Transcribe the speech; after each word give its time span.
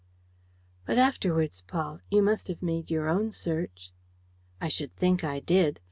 "But 0.87 0.97
afterwards, 0.97 1.61
Paul, 1.67 1.99
you 2.09 2.23
must 2.23 2.47
have 2.47 2.63
made 2.63 2.89
your 2.89 3.07
own 3.07 3.29
search?" 3.31 3.91
"I 4.59 4.67
should 4.67 4.95
think 4.95 5.23
I 5.23 5.39
did! 5.41 5.79